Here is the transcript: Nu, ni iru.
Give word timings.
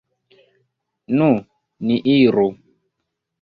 Nu, 1.17 1.27
ni 1.91 1.95
iru. 2.15 2.47